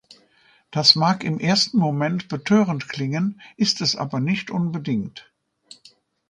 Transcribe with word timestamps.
Das 0.71 0.95
mag 0.95 1.23
im 1.23 1.39
ersten 1.39 1.77
Moment 1.77 2.27
betörend 2.27 2.89
klingen, 2.89 3.39
ist 3.55 3.81
es 3.81 3.95
aber 3.95 4.19
nicht 4.19 4.49
unbedingt. 4.49 5.31